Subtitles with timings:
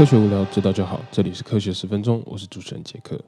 [0.00, 0.98] 科学无聊，知道就好。
[1.12, 3.20] 这里是科学十分钟，我是主持人杰克。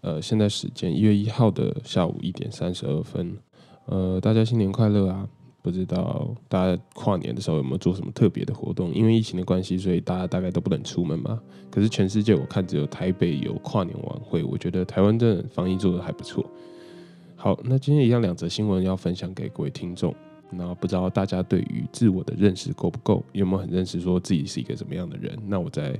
[0.00, 3.36] 呃，现在时间一月一号的下午一点三十二分。
[3.84, 5.28] 呃，大家新年快乐啊！
[5.60, 8.90] 不知道大家跨年的时候有没有做什么特别的活动？
[8.94, 11.38] 因为疫情的关系，所以大家大概都不能出门嘛。
[11.70, 16.42] 可是全世界我看只有台北有跨年晚会，我觉得台湾的防疫做的还不错。
[17.36, 20.14] 好，那今天一样两则新闻要分享给各位听众。
[20.50, 23.24] 那不知道大家对于自我的认识够不够？
[23.32, 25.36] 有没有很认识说自己是一个什么样的人？
[25.46, 25.98] 那我在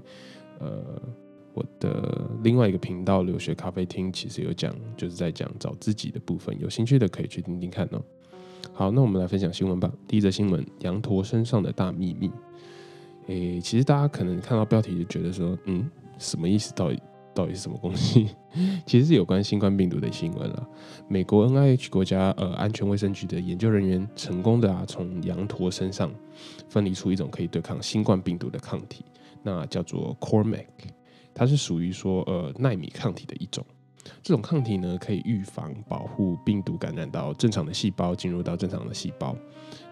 [0.60, 1.02] 呃
[1.52, 6.56] 我的另外一个频道留学咖啡厅，其实有讲，就是在讲找自己的部分。
[6.60, 8.02] 有兴趣的可以去听听看哦。
[8.72, 9.92] 好，那我们来分享新闻吧。
[10.08, 12.30] 第一则新闻：羊驼身上的大秘密。
[13.26, 15.88] 诶，其实大家可能看到标题就觉得说，嗯，
[16.18, 16.72] 什么意思？
[16.74, 17.00] 到底？
[17.34, 18.28] 到底是什么东西？
[18.86, 20.68] 其实是有关新冠病毒的新闻了。
[21.08, 26.10] 美国 NIH 国家呃安全卫生局的研究人员成功的啊从羊驼身上
[26.68, 29.04] 分离出一种可以对抗新冠病毒的抗体，
[29.42, 30.66] 那叫做 Cormac，
[31.34, 33.64] 它是属于说呃纳米抗体的一种。
[34.22, 39.36] 这种抗体呢，可以预防、保护病毒感染到正常的细胞，进入到正常的细胞。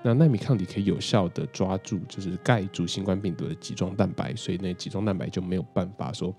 [0.03, 6.35] 那纳米抗体可以有效的抓住，就是盖住新冠病毒的棘状蛋白，所以那棘状蛋白就没有办法说，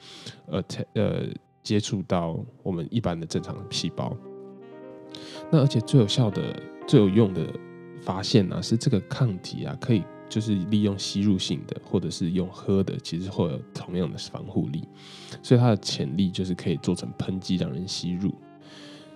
[0.47, 1.27] 呃，呃，
[1.63, 4.15] 接触到我们一般的正常细胞。
[5.51, 7.47] 那而且最有效的、最有用的
[8.01, 10.03] 发现呢，是这个抗体啊，可以。
[10.33, 14.83] 就是利用吸入性的，或者是用喝的，其实会有同样的防护力，
[15.43, 18.33] 所以它的潜力就是可以做成喷剂让人吸入。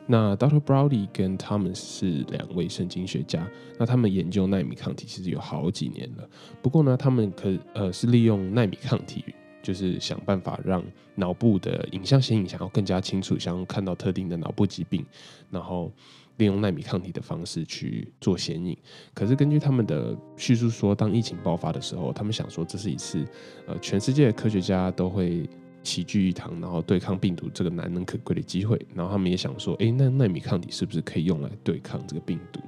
[0.05, 6.29] 那 Doctor Browdy 跟他们是两位神经学家，那他们研究纳米抗体其实有好几年了。
[6.61, 9.25] 不过呢，他们可呃是利用纳米抗体，
[9.67, 10.81] 就是想办法让
[11.15, 15.05] 脑部的影像显影想要更加清楚，想要看到特定的脑部疾病，
[15.51, 15.91] 然后。
[16.37, 18.77] 利用纳米抗体的方式去做显影，
[19.11, 23.25] 可是根据他们的叙述说，当疫情爆发的时候，他们想说这是一次
[23.65, 25.49] 呃全世界的科学家都会
[25.81, 28.80] 齐聚一堂，然后对抗病毒这个难能可贵的机会。
[28.93, 32.61] 然后他们也想说，哎，那纳米抗体是不是可以用来对抗这个病毒？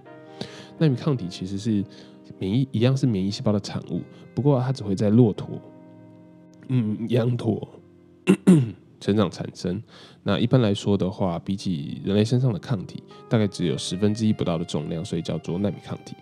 [0.80, 1.86] 纳米抗体其实是
[2.40, 4.02] 免疫一样是免疫细胞的产物，
[4.34, 5.62] 不过它只会在骆驼、
[6.70, 7.68] 嗯羊驼。
[9.00, 9.82] 成长产生，
[10.24, 16.18] 那一般来说的话，比起人类身上的抗体，大概只有十分之一不到的重量，所以叫做纳米抗体。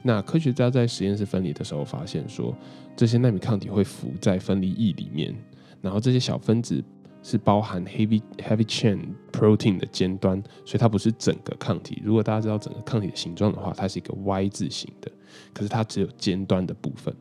[0.00, 2.56] 那科学家在实验室分离的时候发现，说
[2.94, 5.34] 这些纳米抗体会浮在分离液里面，
[5.82, 6.80] 然后这些小分子
[7.20, 9.00] 是包含 heavy heavy chain
[9.32, 12.00] protein 的尖端，所以它不是整个抗体。
[12.04, 15.10] 如果大家知道整个抗体的形状的话，它是一个 Y 字形的，
[15.52, 17.12] 可是它只有尖端的部分。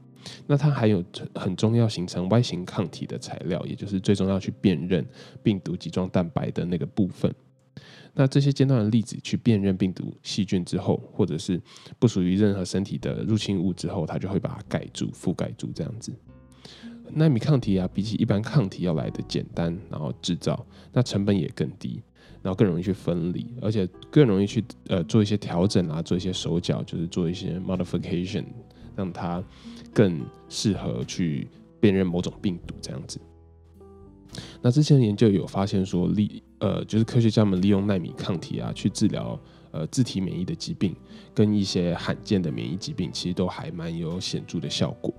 [0.48, 1.04] 那它还有
[1.36, 5.06] 很重要形成 Y 型抗体的材料，也就是最终要去辨认
[5.44, 7.34] 病毒集状蛋白的那个部分。
[8.14, 11.62] 那这些尖端的粒子去辨认病毒细菌之后，或者是
[12.00, 16.12] 不属于任何身体的入侵物之后，它就会把它盖住、覆盖住这样子。
[17.12, 22.02] 纳米抗体啊，比起一般抗体要来的简单，然后制造，那成本也更低，
[22.42, 28.44] 然后更容易去分离，而且更容易去呃做一些调整啊，做一些手脚，就是做一些 modification，
[28.96, 29.44] 让它。
[29.92, 31.48] 更适合去
[31.80, 33.20] 辨认某种病毒这样子。
[34.62, 39.38] 那之前研究有发现说，利呃，就是科学家们利用纳米抗体啊，去治疗
[39.72, 40.96] 呃自体免疫的疾病，
[41.34, 45.12] 跟一些罕见的免疫疾病，其实都还蛮有显著的效果。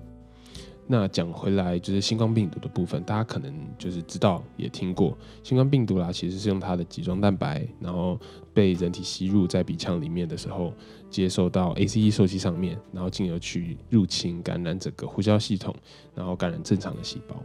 [0.91, 8.19] 那讲回来，就是新冠病毒的部分，大家可能就是知道也听过，新冠病毒啦，其实是用它的棘状蛋白，然后
[8.53, 10.73] 被人体吸入在鼻腔里面的时候，
[11.09, 15.73] 接受到 ACE 受器上面，然后进而去入侵感染整个呼吸道系统，
[16.13, 17.41] 然后感染正常的细胞。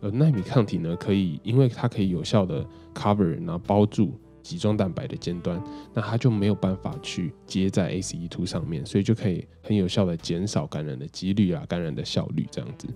[0.00, 4.18] 而纳米抗体呢，可以因为它可以有效的 cover，然后包住。
[4.42, 5.62] 集中蛋白的尖端，
[5.94, 12.88] 那它就没有办法去接在 ACE2 上面，所以就可以很有效的减少感染的几率啊，感染的效率这样子。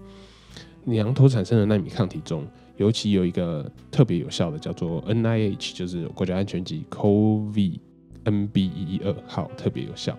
[0.87, 2.47] 羊驼产生的纳米抗体中，
[2.77, 7.81] 尤其有一个特别有效的，叫做 NIH，就是国家安全局 CoV
[8.25, 10.17] NB 一一二号特别有效。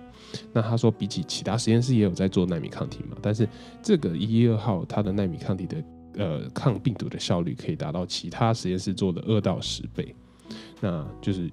[0.51, 3.47] 那他说，比起其他实验室也有在做纳米抗体嘛，但是
[3.81, 5.83] 这个一一二号它的纳米抗体的
[6.17, 10.13] 呃抗病毒的效率可以达到其他实验室做的二到十倍。
[10.79, 11.51] 那就是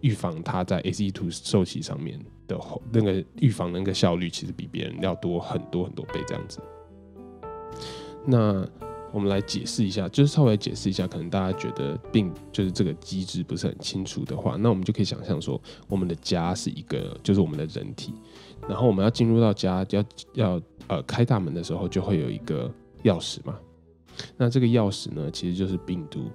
[0.00, 2.18] 预防它在 ACE2 受体上面
[2.48, 2.58] 的
[2.92, 6.60] 那个预防那个效率，其实比别人要多很多很多倍这样子。
[8.26, 8.66] 那
[9.12, 18.14] 我们来解释一下，就是稍微解释一下，可能大家觉得病就是这个机制不是很清楚的话，那我们就可以想象说，我们的家是一个就是我们的人体，
[18.66, 22.72] 然后我们要进入到家要要呃开大门的时候，就会有一个
[23.04, 23.58] 钥匙嘛。
[24.36, 26.30] 那这个钥匙呢，其实就是病毒。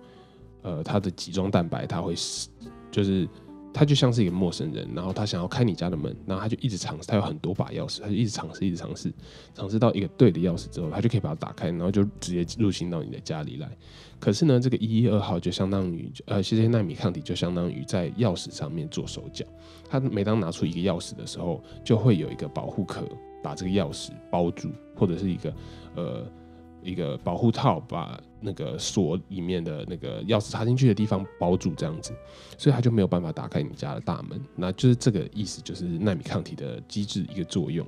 [0.67, 2.13] 呃，它的集中蛋白，它会
[2.91, 3.25] 就是
[3.73, 9.13] 他就像是一个陌生人，然后他想要开你家的门，然后他就一直尝试，他有很多把钥匙，他就一直尝试，一直尝试，
[9.53, 13.69] 尝试到一个对的钥匙之后，他就可以把它打开，然后就直接入侵到你的家里来。
[14.19, 19.45] 可是呢，这个一一二号就相当于呃，这些纳米抗体就相当于在钥匙上面做手脚。
[19.87, 23.07] 他每当拿出一个钥匙的时候，就会有一个保护壳
[23.43, 25.53] 把这个钥匙包住，或者是一个
[25.95, 26.25] 呃
[26.81, 32.13] 一个保护套把那个锁里面的那个钥匙插进去的地方包住，这样子，
[32.57, 34.39] 所以他就没有办法打开你家的大门。
[34.55, 37.85] 那就是这个意思，就是纳米抗体的机制一个作用。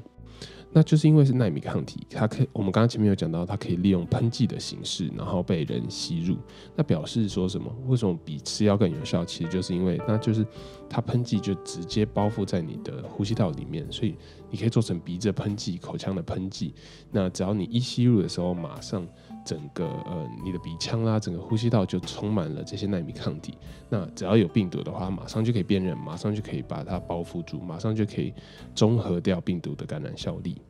[0.72, 6.38] 那就是因为是纳米抗体，它可以我们刚刚前面有讲到，它可以利用喷剂的形式，然后被人吸入。
[6.76, 7.76] 那表示说什么？
[7.88, 9.26] 为什么比吃药更有效？
[9.26, 10.46] 其实就是因为，那就是
[10.88, 14.16] 它喷剂就直接包覆在你的呼吸道里面，所以
[14.52, 16.76] 你可以做成鼻子喷剂、口腔的喷剂。
[17.10, 19.04] 那只要你一吸入的时候，马上
[19.50, 23.58] 整个呃你的鼻腔啦，整个呼吸道就充满了这些纳米抗体。
[23.90, 28.32] 那只要有病毒的话，马上就可以辨认，马上就可以把它包覆住，马上就可以
[28.76, 30.62] 中和掉病毒的感染效力。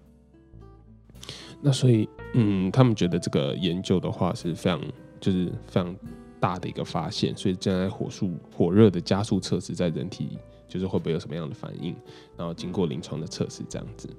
[1.62, 4.82] 那所以，嗯，他们觉得这个研究的话是非常，
[5.20, 5.94] 就是非常
[6.40, 10.40] 大的一个发现，所以正在火速火热的加速测试在人体，
[10.70, 11.94] 就是会不会有什么样的反应，
[12.38, 14.10] 然后经过临床的测试这样子。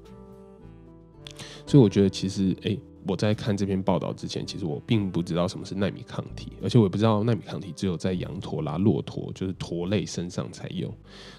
[1.64, 10.92] 所以我觉得其实，哎，我在看这篇报道之前，其实我并不知道什么是纳米抗体，而且我也不知道纳米抗体只有在羊驼啦、骆驼，就是驼类身上才有。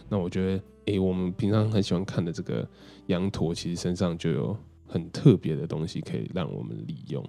[0.10, 0.64] 那我觉得，
[0.94, 2.68] 哎，我们平常很喜欢看的这个
[3.08, 4.58] 羊驼，其实身上就有。
[4.94, 7.26] 很特别的东西可以让我们利用。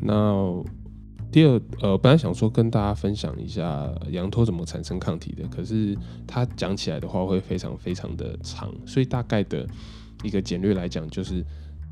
[0.00, 0.64] 那
[1.30, 5.96] 第二，呃，本来想说跟大家分享一下羊驼怎么产生抗体的，可是
[6.26, 9.64] 它讲起来的话会非常非常的长，所以大概的
[10.24, 11.44] 一个简略来讲，就是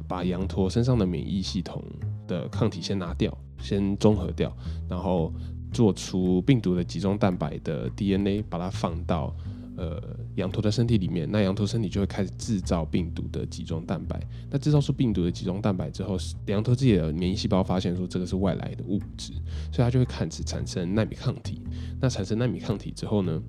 [0.09, 1.85] 把羊驼身上的免疫系统
[2.27, 4.53] 的抗体先拿掉，先中和掉，
[4.89, 5.33] 然后
[5.73, 9.35] 做出病毒的集中蛋白的 DNA，把它放到。
[9.75, 9.99] 呃，
[10.35, 14.21] 羊驼的身体里面，那羊驼身体就会开始制造病毒的集中蛋白。
[14.51, 16.15] 那制造出病毒的集中蛋白之后，
[16.47, 19.33] 羊驼自己的免疫细胞发现说这个是外来的物质，
[19.73, 21.63] 所以它就会开始产生纳米抗体。
[21.99, 23.43] 那产生纳米抗体之后呢，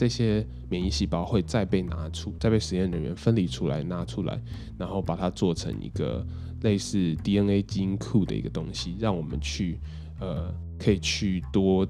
[0.00, 4.40] 这些免疫细胞会再被拿出，再被实验人员分离出来，拿出来，
[4.78, 6.26] 然后把它做成一个
[6.62, 9.78] 类似 DNA 基因库的一个东西，让我们去
[10.18, 11.86] 呃可以去多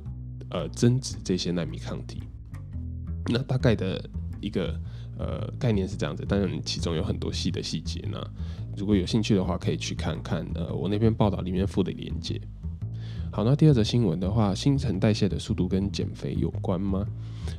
[0.51, 2.21] 呃增殖这些纳米抗体。
[3.27, 4.05] 那大概的
[4.41, 4.77] 一个
[5.17, 8.21] 呃概念是这样子，当然其中有很多细的细节呢。
[8.77, 12.41] 如果有兴趣的话，可以去看看呃我那篇报道里面附的链接。
[13.33, 17.07] 好，那第二则新闻的话，新陈代谢的速度跟减肥有关吗？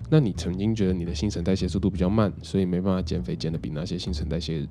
[0.10, 4.68] 那你曾经觉得你的新陈代谢速度比较慢，所以没办法减肥减的比那些新陈代谢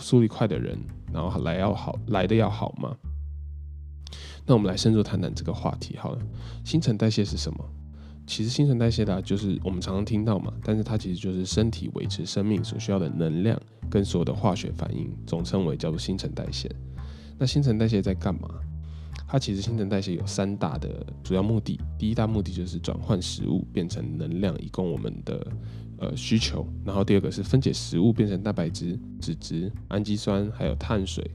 [0.00, 0.76] 速率快的人，
[1.12, 2.96] 然后来要好来的要好吗？
[4.44, 6.18] 那我们来深入谈谈这个话题好了。
[6.64, 7.64] 新陈代谢是什么？
[8.26, 13.56] 其实新陈代谢的，就是我们常常听到嘛，但是它其实就是身体维持生命所需要的能量
[13.88, 16.68] 跟所有的化学反应，总称为叫做新陈代谢。
[17.38, 18.48] 那新陈代谢在干嘛？
[19.32, 25.46] 它其实新陈代谢有三大的主要目的，第一大目的就是转换食物变成能量，以供我们的
[25.96, 26.68] 呃需求。
[26.84, 31.30] 然后第二个是分解食物变成蛋白质、脂质、氨基酸，还有碳水。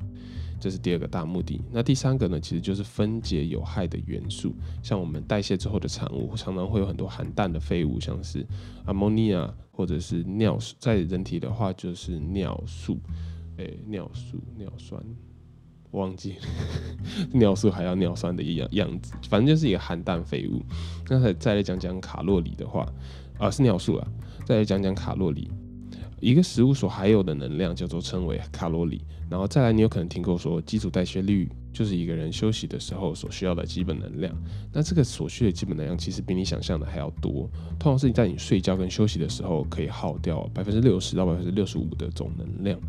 [0.60, 1.60] 这是第二个大目的。
[1.72, 4.54] 那第三个呢，其实就是分解有害的元素，
[4.84, 8.46] 像我们代谢之后的产物，常常会有很多含氮的废物，像是
[8.86, 13.00] 阿莫尼亚或者是尿，在人体的话就是尿素，
[13.58, 15.04] 诶，尿素、尿酸，
[15.92, 16.36] 忘记
[17.34, 20.62] 尿素还要尿酸的一样样子，反正就是一个含氮废物。
[21.06, 22.88] 刚才再来讲讲卡路里的话，
[23.40, 24.08] 啊，是尿素啊。
[24.46, 25.50] 再来讲讲卡路里。
[26.20, 34.34] 一个食物所含有的能量叫做称为卡路里，然后再来，你有可能听过说基础代谢率就是一个人休息的时候所需要的基本能量。
[34.72, 42.80] 那这个所需的基本能量其实比你想象的还要多，通常是你在你睡觉跟休息的时候可以耗掉百分之六十到百分之六十五的总能量。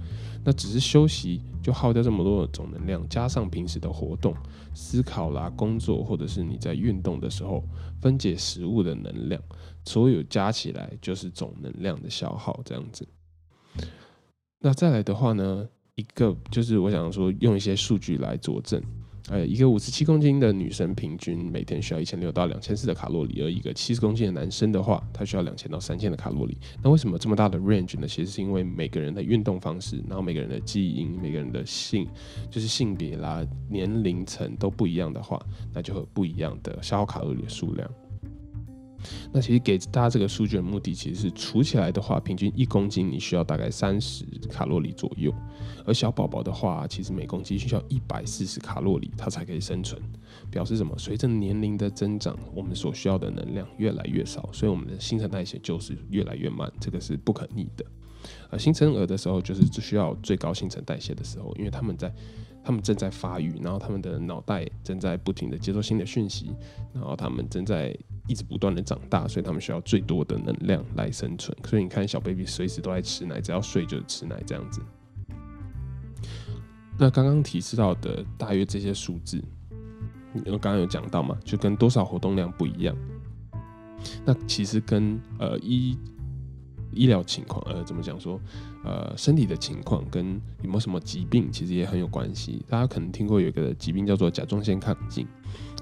[0.45, 4.33] 那只是休息就耗掉这么多的总能量，加上平时的活动、
[4.73, 7.63] 思考啦、工作或者是你在运动的时候
[8.01, 9.43] 分解食物的能量，
[9.85, 13.07] 所有加起来就是总能量的消耗，这样子。
[14.61, 15.69] 那再来的话呢，
[15.99, 18.81] 一个就是我想说用一些数据来佐证，
[19.31, 26.57] 呃，一个五十七公斤的女生平均每天需要一千六到两千四的卡路里，而一个七十公斤的男生的话，他需要两千到三千的卡路里。
[26.85, 28.07] 那为什么这么大的 range 呢？
[28.07, 32.07] 其实是因为每个人的运动方式，然后每个人的基因、每个人的性，
[32.49, 37.91] 就是性别啦、年龄层都不一样的话，那就会不一样的消耗卡路里的数量。
[39.33, 45.33] 那其实给大家这个数据的目的，其实是除起来的话，平均一公斤你需要大概三十卡路里左右，
[45.85, 50.01] 而小宝宝的话，其实每公斤需要一百四十卡路里，它才可以生存。
[50.51, 50.95] 表示什么？
[50.99, 57.85] 随着年龄的增长，我们所需要的能量越来越少，所以我们的新陈代谢就是越来越慢，这个是不可逆的。
[58.51, 62.13] 而新生儿的时候，就是只需要最高新陈代谢的时候，因为他们在。
[62.65, 66.51] 他们正在发育，然后他们的脑袋正在不停的接收新的讯息，
[66.93, 67.97] 然后他们正在
[68.29, 71.57] 一直不断的长大，所以他们需要最多的能量来生存。
[71.65, 74.81] 所以你看，小 baby 随时都在吃奶，只要睡就吃奶这样子。
[76.99, 79.43] 那刚刚提示到的大约这些数字，
[80.35, 82.95] 因为刚刚有讲到嘛，就跟多少活动量不一样。
[84.25, 85.97] 那其实跟呃医
[86.93, 88.41] 医疗情况，呃怎么讲说？
[88.85, 92.65] 呃，身体的情况跟有没有什么疾病，其实也很有关系。
[92.69, 95.27] 大家可能听过有一个疾病叫做甲状腺亢进，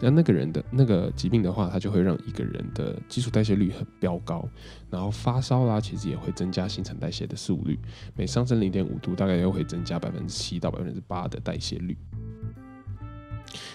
[0.00, 4.47] 那那个人的那个疾病的话，它就会让一个人的基础代谢率很飙高，
[4.91, 7.79] 然后发烧啦，其实也会增加新陈代谢的速率，
[8.15, 11.97] 每上升零点五度，大概又会增加百分之七到百分之八的代谢率。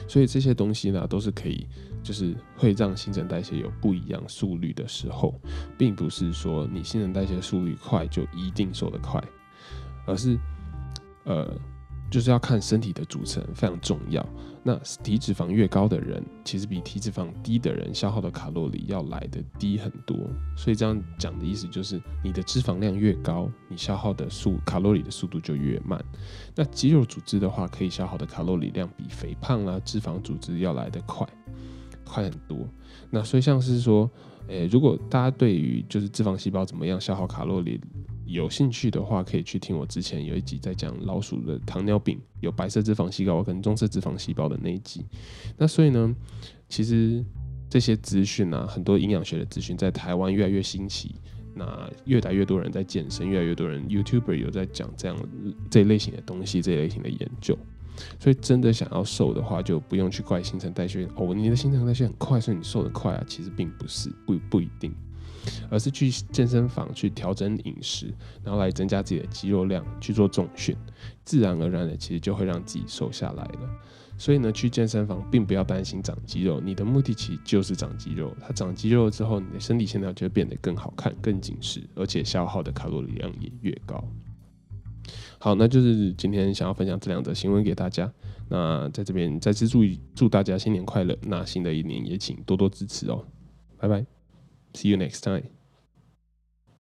[0.07, 1.67] 所以这些东西呢，都是可以，
[2.03, 5.41] 就是会让新陈代谢有不一样速率的时候，
[5.75, 9.19] 并不是说你新陈代谢速率快就一定瘦得快，
[10.05, 10.37] 而是，
[11.23, 11.51] 呃。
[12.11, 14.23] 就是要看身体的组成非常重要。
[14.63, 20.15] 那体脂肪越高的人，其实比体脂肪低的人消耗的卡路里要来的低很多。
[20.55, 25.99] 所以这样讲的意思就是，你的脂肪量越高，你消耗的速卡路里的速度就越慢。
[26.53, 31.27] 那肌肉组织的话，可以消耗的卡路里量比肥胖啊脂肪组织要来的快，
[32.03, 32.59] 快很多。
[33.09, 34.07] 那所以像是说，
[34.47, 37.81] 诶，如果大家对于就是脂肪细胞怎么样消耗卡路里？
[38.31, 45.05] 有兴趣的话，可以去听我之前有一集在讲老鼠的糖尿病，有白色脂肪细胞跟棕色脂肪细胞的那一集。
[45.57, 46.15] 那所以呢，
[46.67, 47.23] 其实
[47.69, 51.15] 这些资讯啊，很多营养学的资讯在台湾越来越新奇。
[51.53, 55.17] 那越来越多人在健身，越来越多人 YouTuber 有在讲这样
[55.69, 57.57] 这类型的东西，这类型的研究。
[58.17, 63.23] 所以真的想要瘦的话，就不用去怪新陈代谢哦，你的新陈代谢很快，所以你瘦得快啊。
[63.27, 64.95] 其实并不是，不不一定。
[65.69, 70.75] 而是去健身房去调整饮食，然后来增加自己的肌肉量，去做重训，
[71.23, 73.69] 自然而然的其实就会让自己瘦下来了。
[74.17, 78.35] 所以呢，去健身房并不要担心长肌肉，你的目的其实就是长肌肉。
[78.39, 84.03] 它长肌肉之后，你的身体线条就会变得更好看、更紧实，而且消耗的卡路里量也越高。
[85.39, 88.11] 好，那就是今天想要分享这两则新闻给大家。
[88.47, 89.79] 那在这边再次祝
[90.13, 93.25] 祝大家新年快乐，那新的一年也请多多支持哦。
[93.79, 94.20] 拜拜。
[94.73, 95.49] See you next time.